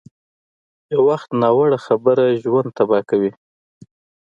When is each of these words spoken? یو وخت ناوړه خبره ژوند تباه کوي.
یو 0.93 1.01
وخت 1.09 1.29
ناوړه 1.41 1.77
خبره 1.85 2.25
ژوند 2.43 2.67
تباه 2.77 3.01
کوي. 3.09 3.31